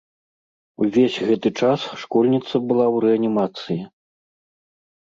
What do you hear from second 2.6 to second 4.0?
была ў рэанімацыі.